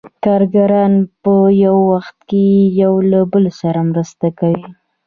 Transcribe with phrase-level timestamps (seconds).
[0.25, 1.33] کارګران په
[1.65, 2.45] یو وخت کې
[2.81, 4.65] یو له بل سره مرسته کوي